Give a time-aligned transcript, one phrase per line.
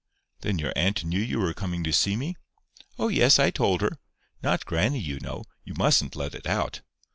[0.39, 2.35] "Then your aunt knew you were coming to see me?"
[2.97, 3.99] "Oh, yes, I told her.
[4.41, 6.81] Not grannie, you know.—You mustn't let it out."